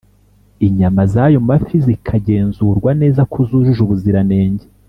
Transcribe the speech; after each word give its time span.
inyama 0.67 1.01
z’ayo 1.11 1.39
mafi 1.49 1.75
zikagenzurwa 1.85 2.89
neza 3.01 3.21
ko 3.31 3.37
zujuje 3.47 3.79
ubuziranenge 3.85 4.65